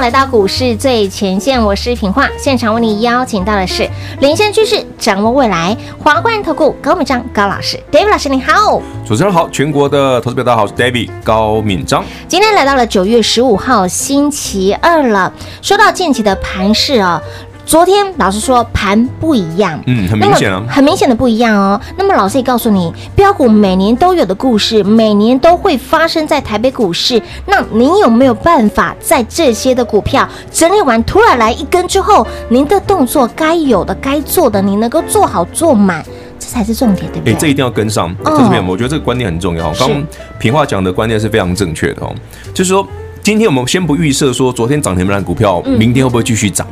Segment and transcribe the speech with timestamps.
[0.00, 3.88] 来到股市最前线，我是品化，现场为你邀请到的是
[4.20, 12.04] 领先趋势、掌握未来华冠投顾高敏章高老师，David 老师你好，主持人好，全国的投资表大家好，我是 David 高敏章。
[12.28, 17.20] 今天来到了九月十五号星期二了，说到近期的盘势啊。
[17.68, 21.78] 昨天老师说盘不一样，嗯，很明显啊，很明显的不一样哦。
[21.98, 27.20] 那么老师也告诉你，标股每年都有的故事，每年都会发生在台北股市。
[27.44, 36.02] 那您有没有办法在这些的股票整理完，突然来一根之后，您的动作该有的、该做的，你能够做好做满，
[36.38, 37.34] 这才是重点，对不对？
[37.34, 38.16] 哎，这一定要跟上。
[38.24, 39.70] 这是没有，我觉得这个观念很重要。
[39.74, 40.02] 刚刚
[40.38, 42.14] 平话讲的观念是非常正确的哦，
[42.54, 42.88] 就是说。
[43.28, 46.66] 今天我们先不预设说昨天涨停板的股票明天会不会继续涨？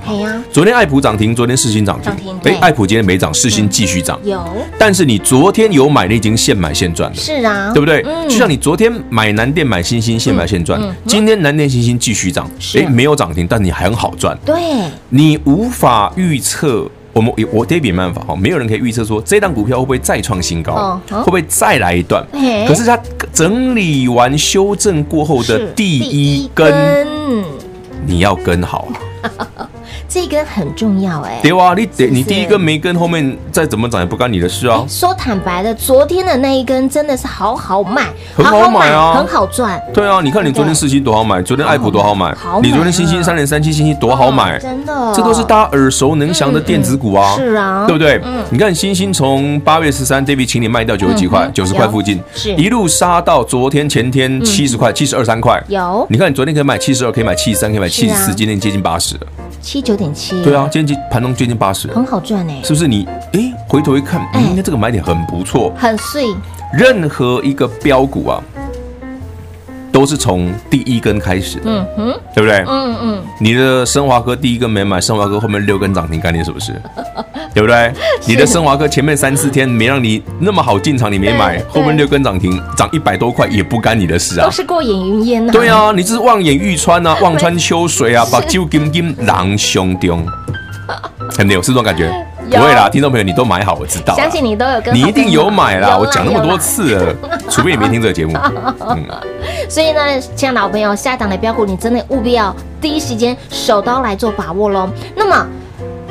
[0.50, 2.10] 昨天爱普涨停，昨天世新涨停。
[2.44, 4.18] 哎，爱普今天没涨，世新继续涨。
[4.24, 4.42] 有。
[4.78, 7.14] 但是你昨天有买，你已经现买现赚了。
[7.14, 8.02] 是啊，对不对？
[8.26, 10.80] 就像你昨天买南电买新星，现买现赚。
[11.04, 14.34] 今天南电新星继续涨，哎，没有涨停，但你还很好赚。
[14.46, 14.54] 对。
[15.10, 16.91] 你无法预测。
[17.17, 22.22] 我们我 David 没办法哈，没有人可以预测说这档股票会不会再创新高，会不会再来一段。
[22.69, 23.00] 可是它
[23.33, 27.06] 整理完修正过后的第一根，
[28.05, 28.89] 你要跟好。
[30.08, 34.84] 这一根很重要哎，对啊，你得你第一根没跟，后面再怎么涨也不干你的事啊。
[34.88, 39.82] 说坦白的，昨天的那一根真的是好好买，很好买啊，很好赚。
[39.92, 48.20] 对啊，你看你昨天四星多好买，昨天爱普多好买，你昨天星星三零三七星星多好买，真的，这都是大家耳熟能详的电子股啊，是啊，对不对？
[48.24, 48.44] 嗯。
[48.50, 52.54] 你看星星从八月十三，David 请你卖掉九十几块，九十块附近，是。
[52.54, 55.60] 一路杀到昨天前天七十块，七十二三块。
[55.69, 59.22] 有，你看你昨天可以买七十二，可以买七十三，可以买七十四，今天接近八十了。
[59.60, 63.08] 七九点七，对啊，今天盘中接近八十，很好赚哎，是不是你？
[63.32, 66.26] 你哎，回头一看，嗯，那这个买点很不错，很碎。
[66.72, 68.42] 任何一个标股啊，
[69.96, 72.62] 都是从第一根开始的，嗯哼，对不对？
[72.68, 73.22] 嗯嗯。
[73.40, 76.78] 你的升华科第一根没买，升华科后面六根涨停概念是不是？
[77.54, 77.90] 对不对？
[78.26, 85.50] 你的升华科前面三四天没让你那么好进场，你没买，后面六根涨停涨一百多块也不干你的事啊，都是过眼云烟呐。
[85.50, 90.26] 对啊，你这是望眼欲穿啊， 望穿秋水啊，把酒金金囊胸中，
[91.34, 92.12] 很有是这种感觉？
[92.50, 97.14] 不会啦，听众朋友你都买好，我知道，相信你都有跟，你一定有买啦，我讲那么多次了，
[97.50, 98.36] 除非你没听这个节目。
[98.90, 99.04] 嗯，
[99.68, 104.88] 所以呢，亲爱的老朋友，下一档的标股你真的务必要第一时间手刀来做把握喽。
[105.14, 105.46] 那么。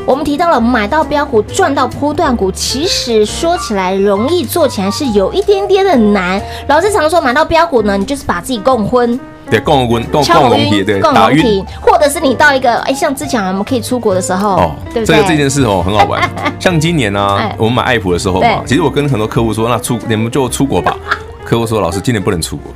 [0.07, 6.39] 我们提到了买到标股赚到波段股，其实说起来容易，做起来是有一点点的难。
[6.67, 9.19] 老师常说买到标股呢，你就是把自己供昏，
[9.49, 15.15] 对，供昏，供供龙体，对，打晕，或者是你到一个哎，像之前我们可以出国的时候，哦，对不对？
[15.15, 16.21] 这个这件事哦很好玩。
[16.59, 20.95] 像今年呢，我们买爱普的时候嘛，其实我跟很多客户说，那出你们就出国吧。
[21.43, 22.71] 客户说，老师今年不能出国。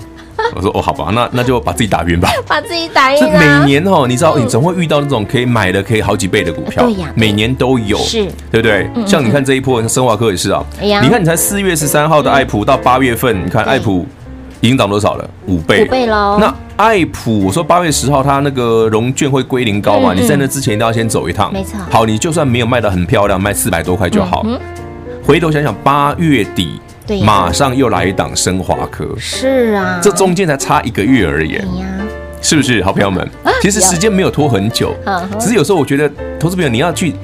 [0.56, 3.20] 我说哦，好吧，那那就把自己打晕吧， 把自己打晕。
[3.34, 8.90] 每年哦，你知道，你总会遇到那种可以买的可以好几倍的股票，对呀，每年都有，是，对不对？
[9.06, 10.64] 像你看这一波，升华科也是啊。
[10.82, 14.08] 你看你才四月十三号的爱普到八月份，你看爱普
[14.62, 15.30] 已经涨多少了？
[15.48, 16.38] 五倍，五倍喽。
[16.40, 20.14] 那爱普，我说八月十号它那个融券会归零高嘛？
[20.14, 21.78] 你在那之前一定要先走一趟，没错。
[21.90, 24.46] 好，你就算没有卖的很漂亮，卖四百多块就好。
[25.26, 26.80] 回头想想，八月底。
[27.26, 31.60] 马上又来一档升华科，是啊，这中间才差一个月而已，
[32.40, 32.84] 是不是？
[32.84, 33.28] 好朋友们，
[33.64, 34.94] 其实时间没有拖很久，
[35.40, 36.08] 只是有时候我觉得，
[36.40, 37.16] 投资朋友你要去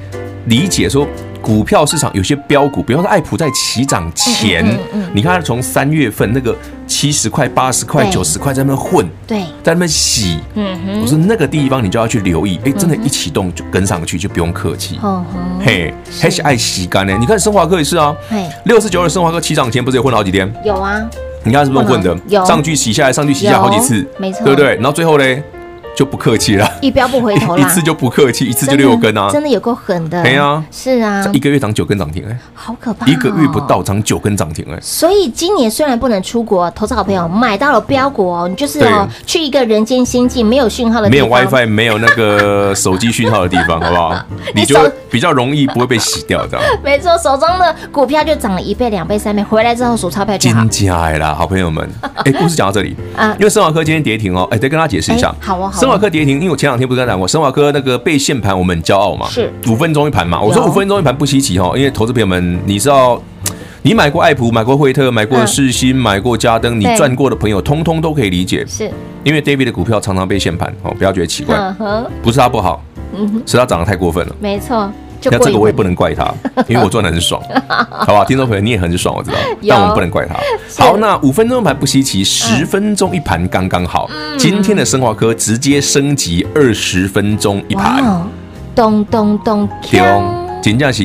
[0.46, 1.06] 理解说。
[1.46, 4.66] 股票市场有些标股，比方说爱普在起涨前，
[5.14, 6.52] 你看它从三月份那个
[6.88, 10.40] 七十块、八十块、九十块在那边混，对，在那边洗。
[10.54, 14.98] 嗯哼，我说那个地方你就要去留意，哎，真的，一启动就跟上去，就不用客气。
[15.64, 17.16] 嘿，还是爱洗干呢。
[17.20, 18.12] 你看升华科也是啊，
[18.64, 20.52] 六四九二升华科起涨前不是也混了好几天？
[20.64, 21.00] 有啊，
[21.44, 22.18] 你看是不是混的？
[22.26, 24.74] 有上去洗下来，上去洗下来好几次，没错，对不对？
[24.74, 25.40] 然后最后嘞。
[25.96, 30.22] 就不客气了，一标不回头了，一次就不客气，一次就六根啊，真的有够狠的。
[30.22, 34.78] 对啊，是啊，一个月涨九根涨停哎，好可怕，一个月不到涨九根涨停哎。
[34.82, 44.14] 所以今年虽然不能出国，投资好朋友买到了标股哦，你就是哦去一个人间仙境没有讯号的地方，没有 WiFi，没有那个手机讯号的地方， 好不好？
[44.54, 44.78] 你就
[45.10, 46.58] 比较容易不会被洗掉的。
[46.84, 50.62] 没错，手中的股票就涨了一倍、两倍、三倍，回来之后数钞票就好。
[50.66, 51.88] 金价啦，好朋友们，
[52.24, 52.94] 哎，故事讲到这里。
[53.16, 55.85] 啊，因为生华科今天跌停哦，哎，再跟大家解释一下，好哦，好。
[55.86, 59.52] 生华科跌停，因为我前两天不是跟他讲过，生华科那个被限盘，我们很骄傲嘛，是。
[59.68, 60.40] 五分钟一盘嘛。
[60.40, 63.22] 我说五分钟一盘不稀奇哈，因为投资朋友们，你知道，
[63.82, 68.66] 你买过爱普，买过惠特，买过世新，买过嘉登，你赚过的朋友，通通都可以理解。
[68.66, 68.90] 是，
[69.22, 71.56] 因为 David 的股票常常被限盘哦，不要觉得奇怪，
[72.20, 72.82] 不是他不好，
[73.46, 74.34] 是他涨得太过分了。
[74.40, 74.90] 没错。
[75.30, 76.32] 那这个我也不能怪他，
[76.68, 77.40] 因为我赚的很爽，
[77.90, 78.24] 好吧？
[78.24, 79.36] 听众朋友你也很爽，我知道，
[79.68, 80.34] 但我们不能怪他。
[80.78, 84.10] 好，那五分钟盘不稀奇，十分钟一盘刚刚好。
[84.38, 88.02] 今天的生化科直接升级二十分钟一盘，
[88.74, 91.04] 咚咚咚，咚，金价是。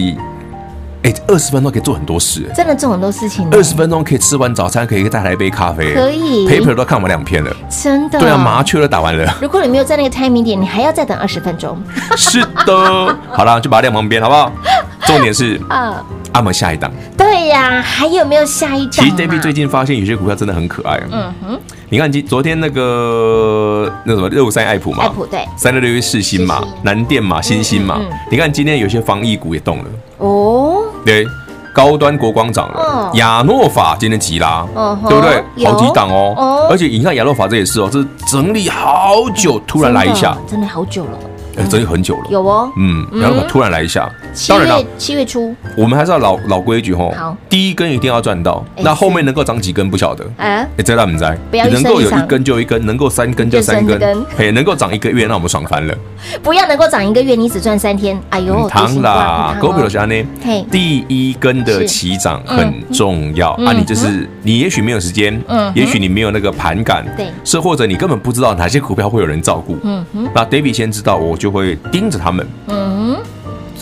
[1.04, 3.48] 哎，二十分钟可以做很多事，真的做很多事情。
[3.52, 6.48] 二十分钟可以吃完早餐，可以再来一杯咖啡，可以。
[6.48, 8.20] paper 都看完两篇了，真的。
[8.20, 9.36] 对啊，麻雀都打完了。
[9.42, 11.76] 如果你没有在那个 timing 点，你还要再等二十分钟。
[12.16, 14.52] 是的，好了，就把它晾旁边，好不好？
[15.08, 16.92] 重点是啊，阿门下一档。
[17.18, 18.92] 对呀，还有没有下一档？
[18.92, 21.02] 其实 David 最近发现有些股票真的很可爱。
[21.12, 21.60] 嗯哼，
[21.90, 28.00] 你看今昨天那个那什么六五三爱普嘛，爱普对，三六六一世芯嘛，南电嘛，欣兴嘛。
[28.30, 29.86] 你看今天有些防疫股也动了。
[30.22, 31.28] 哦，对。
[31.74, 34.66] 高端国光涨了，亚诺法今天急拉，
[35.08, 35.66] 对不对？
[35.66, 41.12] 好几档哦，而且你看亚诺法这也是哦，这是整理好久，突然来一下，真的好久了。
[41.58, 44.10] 哎，整理很久了，有哦，嗯，然后突然来一下，
[44.48, 55.94] 当然了，七月初，我们还是要老老规矩吼，好，第一根一定要赚到，那后面能够长几根不晓得，哎，这大不在，能够有一根就一根，能够三根就三根，嘿，能够涨一个月，那我们爽翻了。
[56.42, 60.16] 不要能够涨一个月，你只赚三天，哎呦，糖啦，狗皮虾呢？
[60.44, 71.38] 嘿，第一根的起涨很重要啊，你就是你也许没有时间，嗯，也许你没有那个盘感，对，是或者你根本不知道哪些股票会有人照顾，嗯哼，那 David 先知道我。
[71.42, 73.18] 就会盯着他们，嗯，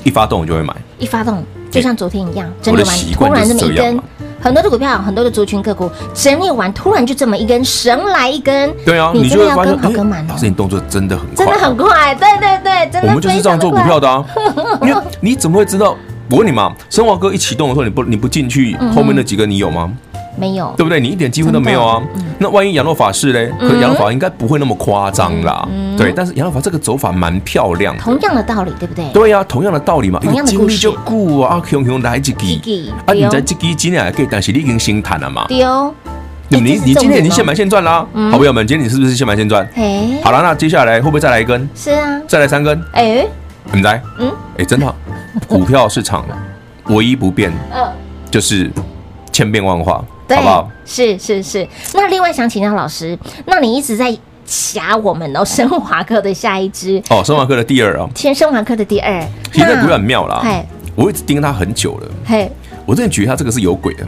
[0.05, 4.01] 一发动我就会买，一发动就像昨天一样，整理完突然这么一根，
[4.39, 13.09] 很多的股票，很多的族群个股整理完，突然就这么一根神来一根，对啊，你真的要跟好跟满，老师你动作真的很快，真的很快，对对对，真的。
[13.09, 14.23] 我们就是这样做股票的啊，
[14.81, 15.97] 因为你怎么会知道？
[16.31, 19.91] 我问你嘛，生华哥一启动的时候，你不你不进去，后面那几个你有吗？
[20.39, 20.99] 没有，对不对？
[20.99, 22.01] 你一点机会都没有啊！
[22.39, 23.51] 那万一杨洛法是嘞？
[23.59, 25.67] 可亚诺法应该不会那么夸张啦。
[25.97, 28.01] 对，但是杨洛法这个走法蛮漂亮的。
[28.01, 29.05] 同样的道理，对不对？
[29.11, 30.19] 对呀，同样的道理嘛。
[30.19, 32.31] 同样的故事就顾啊，熊熊来一支
[33.05, 33.13] 啊！
[33.13, 35.45] 你在这支今天还可以，但是你已经先谈了嘛？
[35.47, 35.93] 对哦。
[36.51, 39.63] 你你今天已经现买现赚啦，好朋友们，今天你是不是现买现赚？
[40.23, 41.69] 好了，那接下来会不会再来一根？
[41.75, 42.81] 是啊，再来三根。
[42.93, 43.23] 哎，
[43.71, 44.95] 你来，嗯，哎，真的，
[45.47, 46.25] 股票市场
[46.87, 47.53] 唯一不变，
[48.31, 48.71] 就是
[49.31, 50.03] 千变万化。
[50.29, 50.71] 对好不好？
[50.85, 51.67] 是是是。
[51.93, 54.15] 那另外想请教老师，那你一直在
[54.45, 59.21] 夹我们哦，生华科的下一支哦，生华科的第二啊，先生华科的第二，
[59.51, 60.41] 其实这股很妙啦。
[60.43, 60.63] 嘿，
[60.95, 62.07] 我一直盯它很久了。
[62.25, 62.51] 嘿，
[62.85, 64.07] 我真的觉得它这个是有鬼的。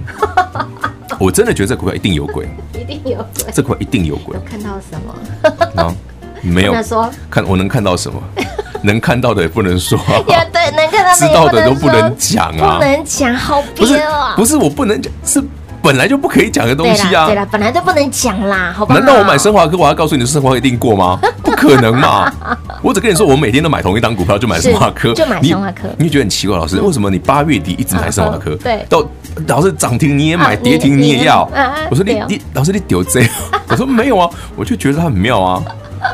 [1.19, 4.35] 我真的觉得这股票一定有鬼，一定有鬼，这股票一定有鬼。
[4.43, 5.83] 看到什么？
[5.83, 5.93] 啊，
[6.41, 6.81] 没有。
[6.81, 8.19] 说看我能看到什么？
[8.81, 9.99] 能看到的也不能说。
[10.27, 14.33] 也对，能看到知道的都不能讲啊，不能讲，好憋啊。
[14.35, 15.43] 不是，我不能讲是。
[15.81, 17.25] 本来就不可以讲的东西啊！
[17.25, 18.95] 对了，本来就不能讲啦，好吧？
[18.95, 21.19] 难道我买升华科，我要告诉你，升华科一定过吗？
[21.43, 22.31] 不可能嘛！
[22.81, 25.89] 我只跟你说，我每天都买同一档股票，就买升华科，就买升华科。
[25.97, 28.55] 你觉得很奇怪，老师，为什么你八月底一直买升华科？
[28.57, 29.03] 对，到
[29.47, 31.49] 老师涨停你也买，跌停你也要。
[31.89, 33.21] 我说你你老师你丢这？
[33.67, 35.63] 我说没有啊，我就觉得它很妙啊。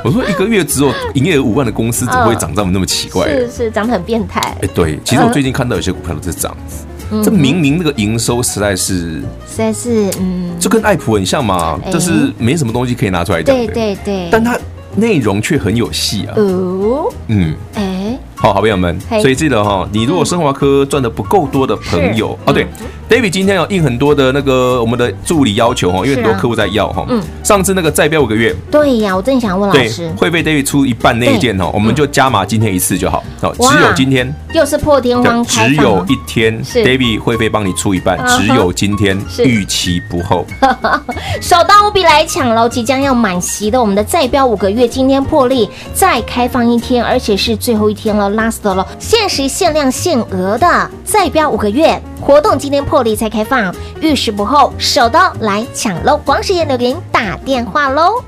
[0.04, 3.28] 我说一个月只有 营业额五万的公司，怎么会涨这么那么奇怪？
[3.28, 4.42] 是是，长得很变态。
[4.62, 6.86] 哎，对，其实我最近看到有些股票都是这样子。
[7.24, 14.58] 这明明那个营收实在是，实在是，嗯，就跟爱普很像嘛，就是没什么东西可以拿出来讲，对对对，但它
[14.98, 18.18] 内容却很有戏啊，哦，嗯，哎。
[18.40, 22.68] 好，好朋友们，所以记得哈，你如果生华科赚的不够多的朋友哦，对
[23.10, 27.04] ，David 今天有应很多的那个我们的助理要求哈，因为很多客户在要哈。
[27.10, 27.20] 嗯。
[27.44, 28.56] 上次那个再标五个月。
[28.70, 33.24] 对呀，我正想问老师，会被 David 出一半那一件哈，我们就加码今天一次就好。
[33.42, 34.32] 哦，只有今天。
[34.54, 35.70] 又是破天荒开。
[35.70, 40.46] 只有一天，David 会被帮你出一半，只有今天，预期不候。
[41.42, 42.70] 手刀务必来抢喽！
[42.70, 48.30] 即将要满席的我们的再标五个月，今天破例再开放一天，而且是最后一天了。
[48.32, 56.20] last 了，限时限量限额的再标五个月活动，今天破例再开放，遇事不候，手刀来抢喽！
[56.26, 58.24] 黄时间留给您打电话喽。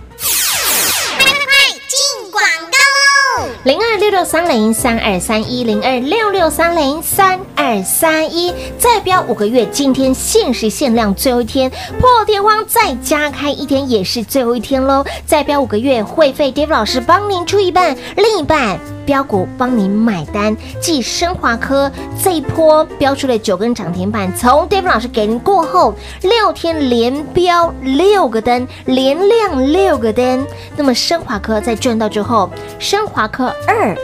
[3.66, 15.04] 零二六六三零三二三一零二六六三零三二三一，再标五个月，今天限时限量最后一天，破天荒再加开一天也是最后一天喽！
[15.26, 18.80] 再标五个月，会费 David 老师帮您出一半，另一半。
[19.06, 20.56] 标股帮您买单。
[20.80, 21.92] 继升华科
[22.24, 30.46] 这一波标出了九根涨停板，从 David 老师给您过后，六天连标六个灯，连亮六个灯。
[30.78, 33.96] 那么升华科在赚到之后，升华科二，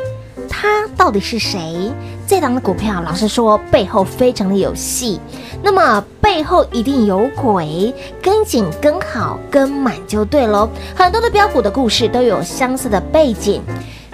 [0.49, 1.91] 他到底是谁？
[2.27, 5.19] 这档的股票，老实说背后非常的有戏，
[5.61, 10.67] 那么背后一定有鬼，跟紧跟好跟满就对喽。
[10.95, 13.61] 很多的标股的故事都有相似的背景。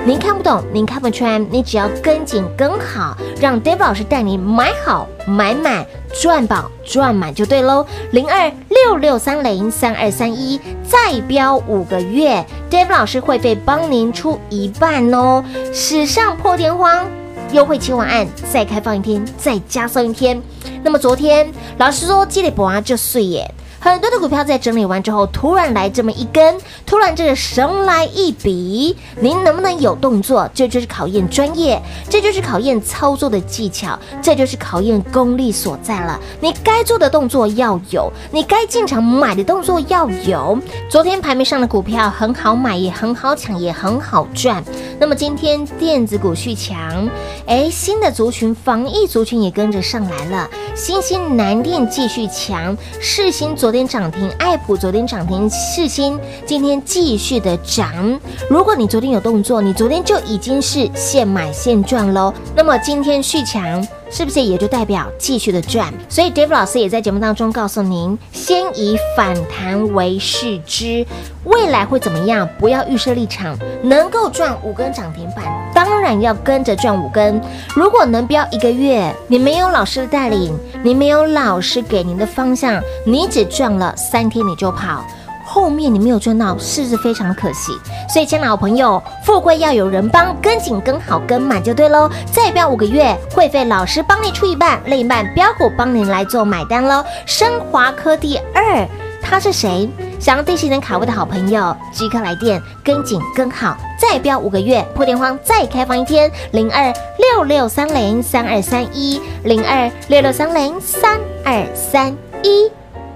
[0.03, 5.85] 您看不懂，您看不穿，你只要跟紧跟好，让 David 老师带你买好买满
[6.19, 7.85] 赚饱赚满就对喽。
[8.11, 15.43] 零二六六三零三二三一再标五个月，David 老师会费帮您出一半哦。
[15.71, 17.05] 史上破天荒
[17.51, 20.41] 优惠期完案，再开放一天，再加送一天。
[20.81, 23.53] 那么昨天老师说积累博啊就碎耶。
[23.83, 30.47] 很多的股票在整理完之后，突然来这么一根，突然这个神来一笔，您能不能有动作？
[30.53, 36.19] 这就是考验专业，这就是考验操作的技巧，这就是考验功力所在了。
[36.39, 40.55] 你该做的动作要有，你该进场买的动作要有。
[40.87, 44.63] 昨天盘面上的股票很好买，也很好抢，也很好赚。
[44.99, 47.09] 那么今天电子股续强，
[47.47, 53.70] 哎，新的族群防疫族群也跟着上来了，新兴南电继续强，世新昨。
[53.71, 58.19] 昨天涨停，爱普昨天涨停，世芯今天继续的涨。
[58.49, 62.33] 如果你昨天有动作，你昨天就已经是现买现赚喽。
[62.53, 65.91] 那么今天续强，是不是也就代表继续的赚？
[66.09, 71.05] 所以 David 老师也在节目当中告诉您，先以反弹为视之，
[71.45, 72.47] 未来会怎么样？
[72.59, 77.41] 不要预设立场，能够赚五根涨停板，当然要跟着赚五根。
[77.73, 80.53] 如果能标一个月，你没有老师的带领，
[80.83, 85.05] 你没有老师给您的方向，你只赚了三天你就跑。
[85.53, 87.73] 后面你没有赚到，是不是非常的可惜？
[88.07, 92.09] 所以，亲爱的好朋友，富贵要有人帮，跟紧跟好跟满就对喽。
[92.31, 97.03] 再标五个月，会费老师帮你出一半，另一半标股帮您来做买单喽。
[97.25, 98.87] 升华科第二，
[99.21, 99.89] 他是谁？
[100.21, 103.75] 想要第一时间卡位的好朋友，即刻来电，跟紧跟好。
[103.99, 112.71] 再标五个月，破天荒再开放一天，零二六六三零三二三一，零二六六三零三二三一。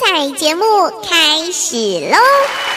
[0.00, 0.64] 彩节目
[1.02, 1.76] 开始
[2.10, 2.69] 喽！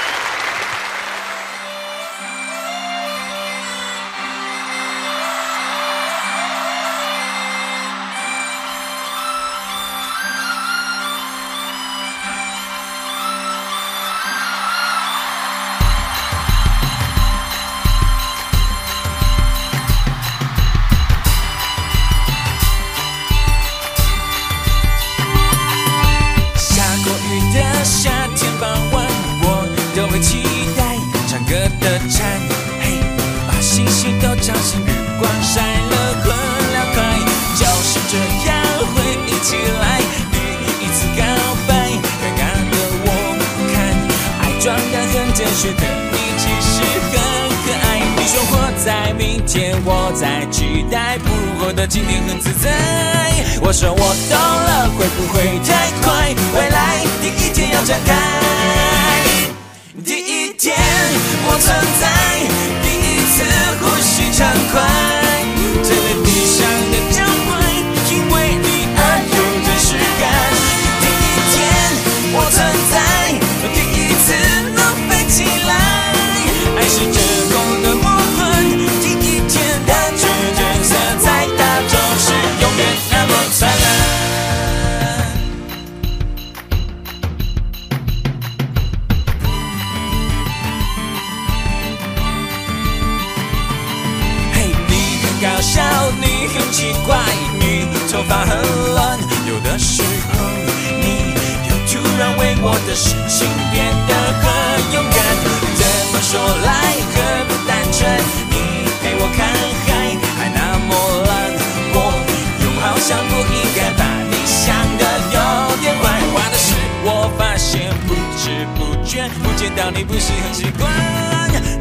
[119.64, 120.92] 觉，不见到你不是很习惯。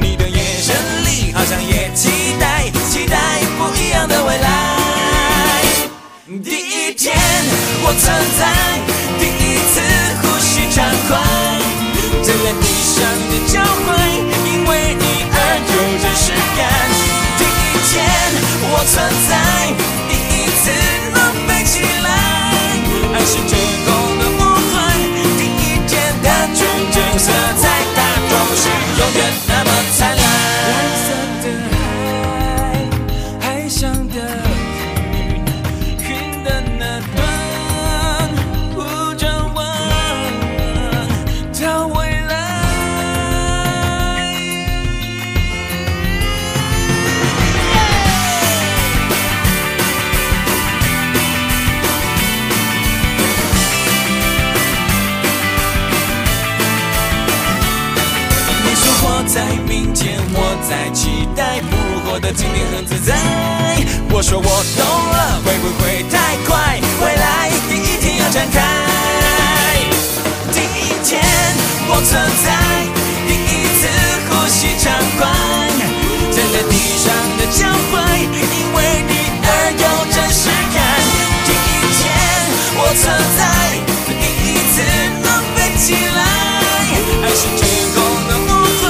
[0.00, 0.72] 你的眼神
[1.04, 3.16] 里好像也期待，期待
[3.58, 4.46] 不一样的未来。
[6.44, 7.16] 第一天，
[7.82, 8.40] 我存在，
[9.18, 9.80] 第一次
[10.22, 11.18] 呼吸畅快，
[12.22, 13.90] 站在地上的脚踝，
[14.46, 15.36] 因为你而
[15.66, 16.60] 有真实感。
[17.36, 17.98] 第一天，
[18.70, 18.94] 我存
[19.28, 19.30] 在，
[20.08, 20.70] 第一次
[21.12, 22.08] 能飞起来，
[23.12, 23.50] 爱是天
[23.84, 24.78] 空的梦幻，
[25.36, 25.90] 第一天
[26.22, 26.60] 的纯
[26.92, 27.26] 真色
[27.60, 27.64] 彩，
[62.22, 63.18] 的今天很自在，
[64.08, 64.46] 我说我
[64.78, 66.78] 懂了，会不会太快？
[67.02, 68.62] 未来第一天要展开，
[70.54, 71.20] 第一天
[71.90, 72.14] 我存
[72.46, 72.54] 在，
[73.26, 73.90] 第一次
[74.30, 75.26] 呼吸畅快，
[76.30, 77.98] 站在地上的脚踝，
[78.30, 79.12] 因为你
[79.42, 79.46] 而
[79.82, 80.78] 有真实感。
[81.42, 82.06] 第一天
[82.78, 83.42] 我存在，
[84.06, 84.78] 第一次
[85.26, 85.26] 能
[85.56, 86.22] 飞起来，
[87.26, 88.86] 爱是天空的弧线，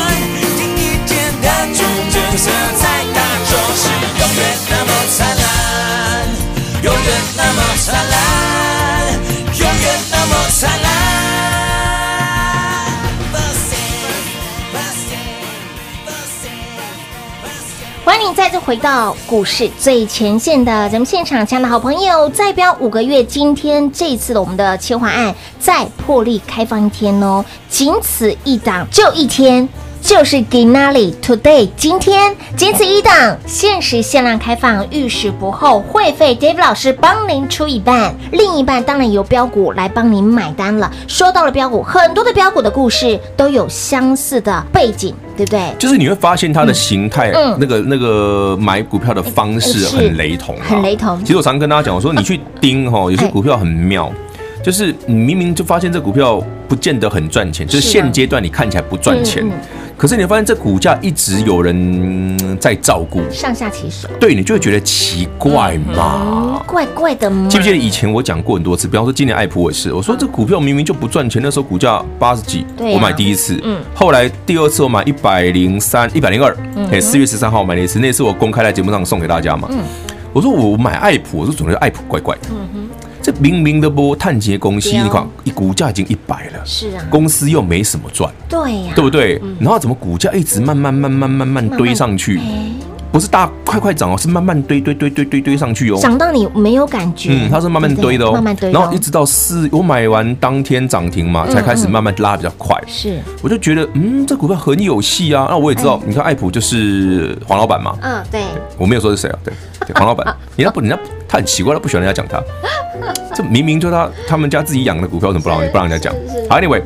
[0.59, 1.80] 第一天的纯
[2.12, 2.44] 真色
[2.76, 2.81] 彩
[7.02, 7.10] 幻，
[9.52, 10.72] 第一天的纯真色彩。
[18.04, 29.68] 欢迎你再次回到股市最前线的咱们现场，亲爱的好朋友，再标五个月，今天这一次的我们的切换案再破例开放一天哦，仅此一档，就一天。
[30.02, 40.92] 就是 Ginali Today，今天仅此一档，限时限量开放，遇事不候，会费 David 老师帮您出一半，另一半当然由标股来帮您买单了。
[41.06, 45.72] 说到了标股，很多的标股的故事都有相似的背景，对不对？
[45.78, 51.18] 就是你会发现它的形态，嗯，那个那个买股票的方式很雷同，很雷同。
[51.24, 54.12] 其实我常跟大家讲，我说你去 盯哈，有些股票很妙，
[54.64, 59.48] 就是你明明就发现这股票不见得很赚钱，就是现阶段你看起来不赚钱。
[59.96, 67.48] 可是你发现这股价一直有人在照顾，上下其手，对，你就会觉得奇怪嘛，嗯、怪怪的吗？
[67.48, 68.88] 记不记得以前我讲过很多次？
[68.88, 76.57] 比方说今年爱普也是，我说这股票明明就不赚钱，那时候股价八十几，我买第一次，嗯，后来第二次我买一百零三、一百零二，
[76.90, 79.78] 哎，四月十三号买了一次，那次我公开在节目上送给大家嘛，嗯，
[80.33, 82.88] 我说我买爱普，我说总觉得爱普怪怪的，嗯哼。
[83.22, 89.40] 这明明的波碳结公司，你看一股价已经一百了，是啊，公司又没什么赚，对呀，对不对？
[89.61, 92.40] 然后怎么股价一直慢慢慢慢慢慢堆上去？
[93.12, 108.42] 不是大快快涨哦，是慢慢堆堆堆堆堆堆上去哦，涨到你没有感觉，嗯，它是慢慢堆的哦，慢慢堆，然后一直到四，我买完当天涨停嘛，才开始慢慢拉比较快，是，我就觉得嗯，这股票很有戏啊，那我也知道，你看爱普就是黄老板嘛，嗯，对，
[108.79, 109.53] 我没有说是谁啊，对，
[109.94, 110.98] 黄老板，人家不，人家
[111.29, 112.42] 他很奇怪，他不喜欢人家讲他。
[113.35, 116.14] 这明明就他他们家自己养的股票，怎么不让你不让人家讲？
[116.48, 116.83] 好，Anyway，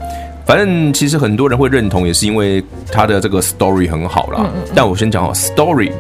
[0.47, 4.47] 反正其实很多人会认同，也是因为他的这个 story 很好啦。
[4.75, 5.91] 但我先讲哦，story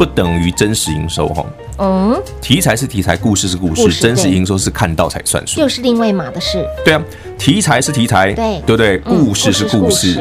[0.00, 1.44] 不等于真实营收哈。
[1.76, 6.66] 嗯，题材是题材，故事是故事，真实营收是看到才算数，又是另外码的事。
[6.82, 7.02] 对啊，
[7.36, 8.96] 题材是题材，对对不对？
[9.00, 10.18] 故事是故事，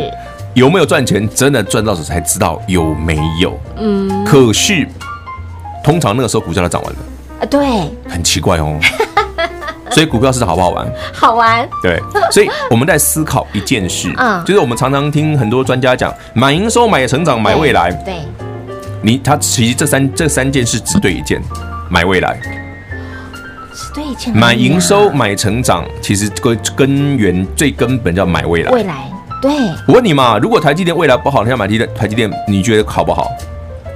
[0.54, 3.58] 有没有赚钱，真的赚到手才知道有没有。
[3.78, 4.86] 嗯，可是
[5.82, 7.00] 通常那个时候股价都涨完了。
[7.40, 8.78] 啊，对，很奇怪哦。
[9.92, 10.94] 所以股票市场好不好玩？
[11.14, 11.70] 好玩。
[11.82, 11.98] 对，
[12.32, 17.90] 所以我们在思考一件事， 嗯，就是我们常常听很多专家讲，买营收、买成长、买未来。
[18.06, 18.16] 对，
[19.02, 21.42] 你他其实这三这三件事只对一件，
[21.90, 22.40] 买未来。
[23.74, 24.36] 只对一件。
[24.36, 28.72] 买营收、买成长，其实根根源最根本叫买未来。
[28.72, 29.10] 未来，
[29.42, 29.52] 对。
[29.88, 33.30] 我问你嘛，如果台积电未来不好，你要买台台积电你觉得好不好？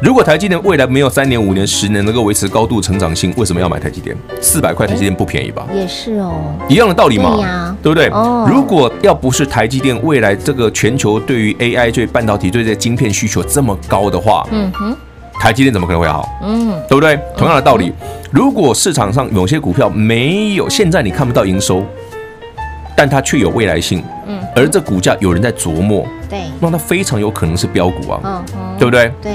[0.04, 4.14] 如果台积电未来没有三年、五年、十年能够维持高度成长性，为什么要买台积电？
[4.42, 5.66] 四百块台积电不便宜吧？
[5.74, 8.10] 也是哦，一样的道理嘛，对呀，对不对？
[8.10, 14.94] 哦，如果要不是台积电未来这个全球对于 AI 对半导体对这晶片需求这么高的话，嗯哼，
[15.40, 16.28] 台积电怎么可能会好？
[16.44, 17.18] 嗯，对不对？
[17.38, 17.94] 同样的道理，
[18.30, 21.82] 如果市场上有些股票没有，现在你看不到营收。
[22.96, 24.04] 但它却有未来性。
[24.28, 28.22] 嗯，而这股价有人在琢磨，对，那它非常有可能是标股啊，
[28.56, 29.12] 嗯，对不对？
[29.20, 29.32] 对，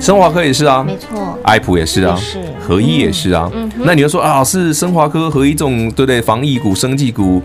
[0.00, 2.38] 升华科也是啊，没错，爱普也是啊，是。
[2.58, 3.50] 合一也是啊。
[3.54, 6.22] 嗯，那你就说啊，是升华科合一这种对不对？
[6.22, 7.42] 防疫股、生技股，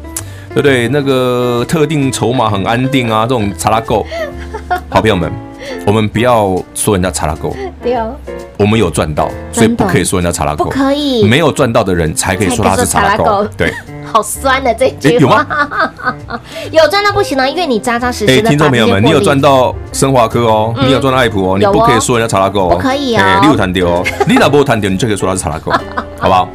[0.49, 0.87] 对不对？
[0.87, 4.05] 那个特定筹码很安定啊，这种查拉够，
[4.89, 5.29] 好朋友们，
[5.85, 8.15] 我们不要说人家查拉购，对哦，
[8.57, 13.73] 我们有赚到，所以不可以说人家查拉购，不可以，没有赚到的人才可以说他是查拉购，对。
[14.13, 16.39] 好酸的这句话，有吗？
[16.71, 18.33] 有赚到不行啊，因为你扎扎实实的。
[18.33, 23.39] 哎，听众朋友们，你有赚到升华科哦，你有赚到爱普哦，你不可以说人家查拉购，不可以啊。
[23.41, 25.71] 你有谈掉哦，你哪波谈掉，你就可以说他是查拉购，
[26.17, 26.47] 好不好？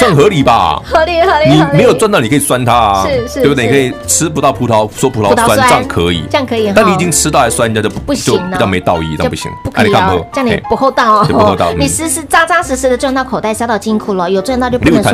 [0.00, 0.80] 这样合理吧？
[0.84, 1.50] 合理合理。
[1.50, 3.66] 你没有赚到，你可以酸他啊，是是，对不对？
[3.66, 6.72] 你可以吃不到葡萄说葡萄酸，这样可以，这样可以。
[6.74, 10.26] 但你已经吃到还酸，人家就不行，比较没道义，这样不行，不可以哦。
[10.32, 11.70] 这样你不厚道哦，不厚道。
[11.76, 15.12] 你实实扎扎实实的赚到口袋，塞到金库了，有赚到就不能说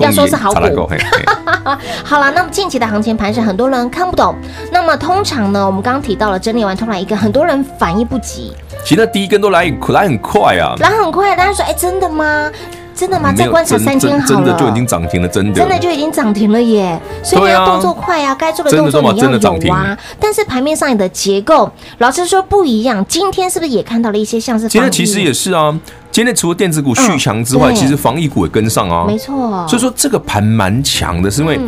[0.00, 0.90] 要说是好股。
[2.04, 4.34] 好了，那么近期的行情盘是很多人看不懂。
[4.72, 8.52] 那么通常呢，我们刚刚提到了整理完，突然一个很多人反应不及。
[8.84, 11.36] 其实第一根都来来很快啊，来很快。
[11.36, 12.50] 大家说，哎，真的吗？
[12.96, 13.32] 真的吗？
[13.32, 16.98] 再观察三天好了，真的就已经涨停了，真的，真的就已经涨停了耶。
[17.22, 19.96] 所以你要动作快啊，该做的动作你要有啊。
[20.18, 23.04] 但是盘面上你的结构，老实说不一样。
[23.06, 24.66] 今天是不是也看到了一些像是？
[24.68, 25.78] 今天其实也是啊。
[26.10, 29.04] 今天除了电子股续强之外，其实防疫股也跟上啊。
[29.06, 29.66] 没错。
[29.68, 31.60] 所以说这个盘蛮强的，是因为。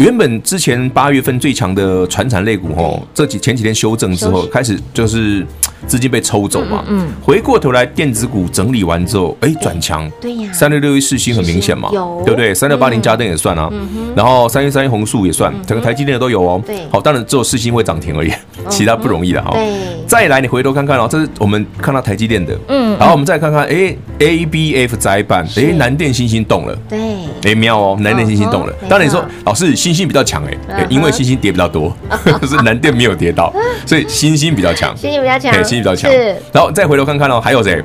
[0.00, 5.46] 原本之前八月份最强的船产类股吼，这几前几天修正之后，开始就是
[5.86, 6.82] 资金被抽走嘛。
[6.88, 7.06] 嗯。
[7.22, 10.10] 回过头来，电子股整理完之后，哎，转强。
[10.18, 10.50] 对呀。
[10.54, 11.90] 三六六一世星很明显嘛，
[12.24, 12.54] 对不对？
[12.54, 13.70] 三六八零嘉登也算啊。
[14.16, 16.62] 然后三一三一弘塑也算，整个台积电的都有哦。
[16.66, 16.78] 对。
[16.90, 18.32] 好，当然只有世星会涨停而已，
[18.70, 19.50] 其他不容易的哈。
[19.52, 19.99] 对。
[20.10, 22.58] 再来，你回头看看哦，这是我们看到台积电的。
[22.66, 22.98] 嗯。
[22.98, 26.76] 然后我们再看看，哎，A B F 窄板，哎，南电星星动了。
[26.88, 26.98] 对。
[27.44, 28.72] 哎，妙哦，南电星星动了。
[28.88, 29.76] 当然你说，老师。
[29.76, 31.96] 星星比较强哎，因为星星跌比较多，
[32.42, 33.54] 是南电没有跌到，
[33.86, 34.94] 所以星星比较强。
[34.96, 36.10] 星星比较强，哎，欣兴比较强。
[36.52, 37.80] 然后再回头看看哦，还有谁？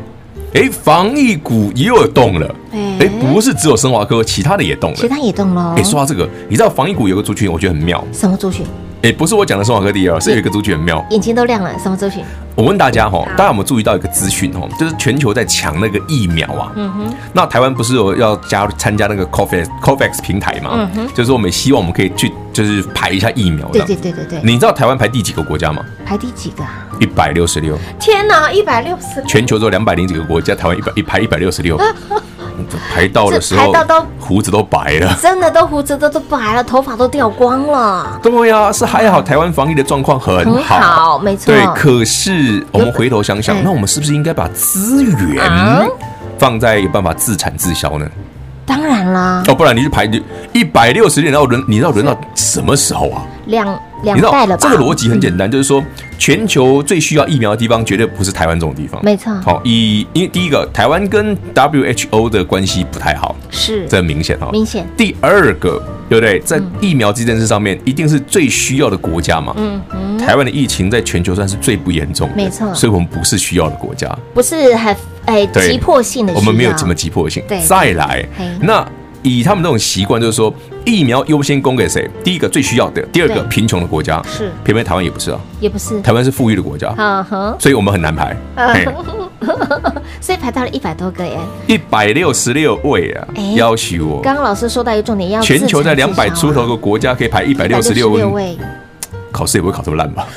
[0.55, 2.55] 哎，防疫股也有动了。
[2.99, 4.97] 哎，不是只有生华科，其他的也动了。
[4.97, 5.75] 其他也动了。
[5.77, 8.03] 哎，说到这个，你知道防疫股有个族群，我觉得很妙。
[8.11, 8.65] 什么族群？
[9.05, 11.71] 哎，不是我讲的松华科第二，是有一个族群很妙，眼睛都亮了。
[11.77, 12.23] 什么族群？
[12.55, 14.67] 我问大家哈，大家有没有注意到一个资讯哈？
[14.79, 16.71] 就是全球在抢那个疫苗啊。
[16.75, 17.15] 嗯哼。
[17.31, 20.71] 那台湾不是有要加入参加那个 COVAX COVAX 平台嘛？
[20.73, 21.07] 嗯哼。
[21.13, 23.67] 就是我们希望我们可以去，就是排一下疫苗。
[23.67, 24.39] 对对对对对。
[24.41, 25.85] 你知道台湾排第几个国家吗？
[26.03, 26.87] 排第几个啊？
[26.99, 27.77] 一百六十六。
[27.99, 29.25] 天哪，一百六十六。
[29.27, 31.79] 全球只有两百零几个国家，台湾一百一排一百六十六。
[32.93, 38.19] 排到的时候，排到都胡子都白了，真的都胡子都都白了，头发都掉光了。
[38.21, 41.53] 对呀，是还好，台湾防疫的状况很好，好，没错。
[41.53, 45.89] 对，可是我们回头想想，那我们是不是应该把资源
[46.37, 48.05] 放在有办法自产自销呢？
[48.65, 50.09] 当然啦，哦，不然你去排
[50.51, 53.21] 一百六十年，然后轮，你要轮到什么时候啊？
[53.45, 54.57] 两两代了吧？
[54.59, 55.83] 这个逻辑很简单，就是说，
[56.17, 59.03] 全球最需要疫苗的地方，绝对不是台湾这种地方。
[59.03, 59.33] 没错。
[59.41, 64.49] 好，以因为第一个，台湾跟 WHO 的关系不太好，是这很明显哈。
[64.51, 64.87] 明显。
[64.95, 66.39] 第二个，对不对？
[66.39, 69.53] 在疫苗这件事上面，一定是最需要的国家嘛。
[69.57, 70.17] 嗯嗯。
[70.17, 72.73] 台湾的疫情在全球算是最不严重的，没错。
[72.73, 76.33] 所以我们不是需要的国家，不是很哎急迫性的。
[76.33, 77.43] 我们没有这么急迫性。
[77.47, 77.61] 对。
[77.65, 78.25] 再来，
[78.61, 78.87] 那。
[79.27, 80.53] 以他们这种习惯，就是说
[80.85, 82.09] 疫苗优先供给谁？
[82.23, 84.21] 第一个最需要的，第二个贫穷的国家。
[84.27, 88.37] 是，偏偏台湾也不是啊，也不是，台湾是富裕的国家，嗯哼，所以我们很难排，
[90.21, 94.21] 所以排到了一百多个耶，一百六十六位啊，要求我。
[94.21, 98.57] 刚刚老师说到一个重点，要全球在两百出头个国家可以排一百六十六位，
[99.31, 100.27] 考试也不会考这么烂吧？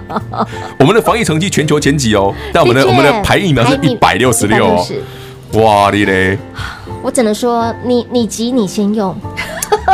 [0.78, 4.86] 我们的防疫成绩全球前几哦，但我们的我们的排疫苗是一百六十六哦，
[5.54, 6.38] 哇你嘞！
[7.02, 9.16] 我只能说，你你急你先用，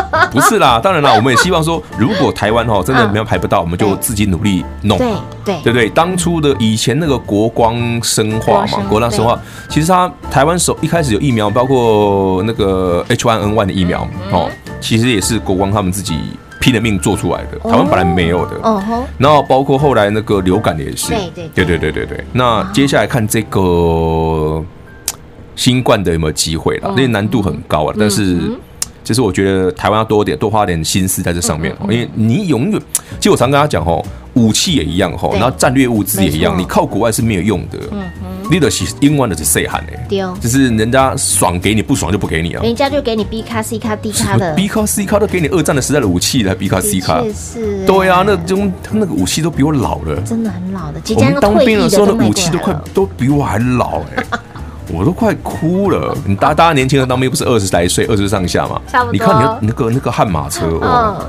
[0.30, 5.08] 不是啦，当然啦，我们也希望说，如果台湾哈真的没有排不到，我们就自己努力弄，对
[5.44, 5.90] 对对对。
[5.90, 16.18] 当初的以前那个国光生化嘛，国光生化，其实它台湾首一开始有疫苗，包括那个 H1N1 的疫苗哦，其实也是国光他们自己
[16.60, 19.04] 拼了命做出来的，台湾本来没有的，哦吼。
[19.18, 22.24] 然后包括后来那个流感的也是，对对对对对对。
[22.32, 24.62] 那接下来看这个。
[25.58, 26.92] 新冠的有没有机会了？
[26.94, 28.38] 那些难度很高啊，但是
[29.06, 32.80] 其实我觉得台湾要多点，多花点心思在这上面，因为你永远，
[33.20, 37.78] 其实我常跟他讲吼，武器也一样吼，然后战略物资也一样，你靠国外是没有用的。
[37.92, 39.92] 嗯嗯你的是英文的是谁喊的？
[40.40, 42.62] 就是人家爽给你，不爽就不给你啊。
[42.62, 51.00] 人家就给你 B 卡、C 卡、D 卡的，B 卡、C 卡都给你二战的时代的武器了 B 卡、C 卡，是，对啊，那种他那个武器都比我老了，真的很老的。
[51.16, 54.24] 我们当兵的时候的武器都快都比我还老哎。
[54.92, 56.16] 我都快哭了。
[56.26, 58.80] 你大大家年轻人当兵不是二十来岁，二十上下嘛？
[58.88, 59.12] 差不多。
[59.12, 61.24] 你看你那个那个悍马车哦。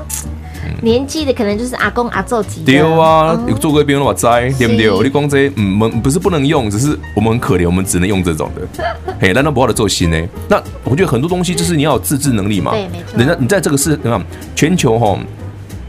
[0.82, 2.62] 年纪的可能就是阿公阿祖级。
[2.62, 5.02] 丢啊，有做过兵的话栽，对不对？
[5.02, 8.84] 你光这，嗯，我们不是不能用，只是我们很可怜，我们只能用这种的。
[9.18, 10.28] 嘿，难道不好的做心呢？
[10.46, 12.72] 那我觉得很多东西就是你要有自制能力嘛。
[12.72, 13.18] 对，没错。
[13.18, 14.22] 人家你在这个世，你看？
[14.54, 15.18] 全球哈，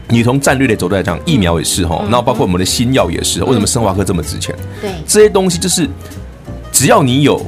[0.08, 3.44] 你从战略的角度来讲，疫苗也是哈，然后包括我们的新药也是。
[3.44, 4.52] 为什么生化科这么值钱？
[4.80, 5.88] 对，这些东西就是
[6.72, 7.40] 只要你有。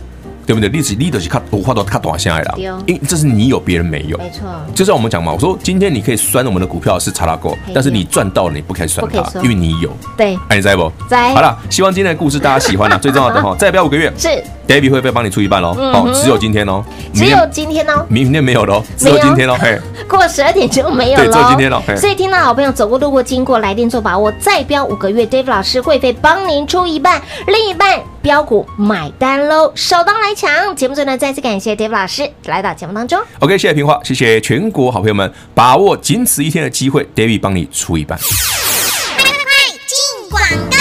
[0.46, 0.68] 对不对？
[0.68, 2.54] 历史 leader 是看我话都看短下来了，
[2.86, 4.48] 因为这是你有别人没有，没错。
[4.74, 9.90] 就像我们讲嘛，我说今天你可以酸我们的股票是查拉狗，但是你赚到了你不可以酸它，因为你有。
[10.16, 10.90] 对，哎，你在不？
[11.08, 11.34] 在。
[11.34, 12.98] 好了，希望今天的故事大家喜欢了。
[13.02, 14.28] 最重要的哈，再不要五个月，是
[14.66, 15.74] David 会不会帮你出一半喽？
[15.76, 19.56] 哦，只有今天哦，只有今天哦，明天没有喽，只有今天喽。
[19.60, 19.78] 嘿，
[20.08, 21.82] 过了十二点就没有了，对，只有今天喽。
[21.96, 28.00] 所以听到好朋友走过路过经过来电做把握，再标五个月，David 老师会费帮您出一半，另一半。
[28.22, 30.74] 标股买单喽，首当来抢！
[30.74, 33.16] 节目最后呢，再次感谢 David 老师来到节目当中。
[33.38, 38.18] OK，谢谢平花，谢谢全国好朋友们，把握仅此一天的机会，David 帮你出一半。
[38.18, 39.52] 快快快，
[39.86, 40.76] 进广告。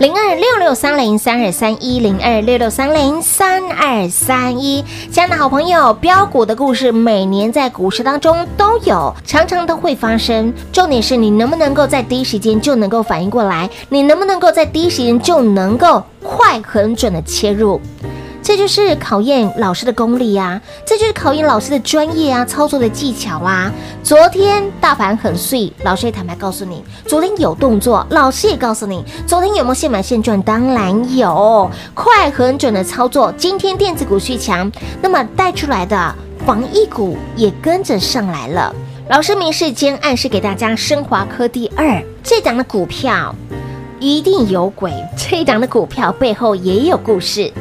[0.00, 10.52] 零二六六三零三二三一零二六六三零三二三一，亲爱的好朋友，标股的故事每年在股市当中都有，常常都会发生。
[10.72, 17.80] 重点是你能不能够在第一时间就能够反应过来，你能不能够在第一时间就能够快、很准的切入。
[18.42, 23.72] 这就是考验老师的功力、啊，这就是考验老师的专业啊，操作的技巧啊。
[24.02, 30.42] 昨天大盘很碎，老师也坦白告诉你，昨天有动作，老师也告诉你，昨天有没有现买现赚？
[30.42, 33.32] 当然有，快很准的操作。
[33.36, 36.12] 今天电子股续强，那么带出来的
[36.44, 38.74] 防疫股也跟着上来了。
[39.08, 43.32] 老师明示间暗示给大家，升华科第二这档的股票
[44.00, 47.52] 一定有鬼，这档的股票背后也有故事。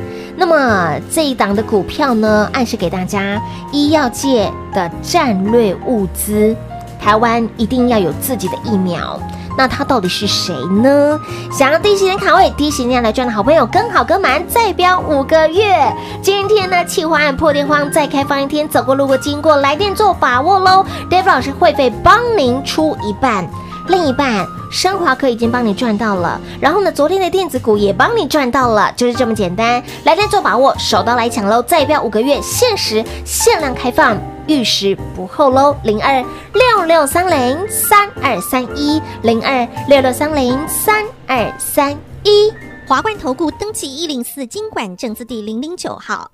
[0.42, 3.40] 那么这一档的股票呢，暗示给大家，
[3.72, 6.56] 医药界的战略物资，
[7.00, 9.20] 台湾一定要有自己的疫苗。
[9.56, 10.52] 那他到底是谁
[10.82, 11.20] 呢？
[11.52, 15.96] 想要第一时间卡位、第一时间来赚的好朋友，跟好跟满，再标五个月。
[16.24, 20.84] 今天呢，企划案破天荒再开放一天，走过路过经过来电做把握喽。
[21.08, 23.48] Dave 老师会费帮您出一半。
[23.92, 29.84] 另一半，升华科已经帮你赚到了，然后呢，昨天的电子股也帮你赚到了，就是这么简单。
[30.06, 31.62] 来电做把握，手刀来抢喽！
[31.62, 35.76] 再标五个月，限时限量开放，遇时不候喽！
[35.84, 36.24] 零二
[36.54, 41.92] 六六三零三二三一，零二六六三零三二三
[42.24, 42.50] 一。
[42.88, 46.32] 华冠投顾登记一零四金管证字第零零九号，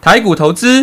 [0.00, 0.82] 台股投资。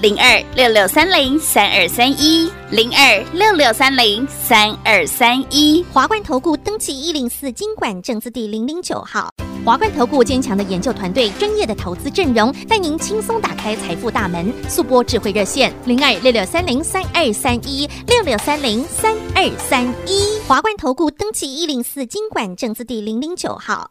[0.00, 9.28] 零二六六三零三二三一，零二六六三零三二三一，华冠投顾登记一零四经管证字第零零九号。
[9.64, 14.52] 华冠投顾坚强的研究团队，专业的投资阵容，带您轻松打开财富大门。
[14.68, 20.38] 速拨智慧热线零二六六三零三二三一六六三零三二三一。
[20.46, 23.90] 华冠投顾登记一零四经管证字第零零九号。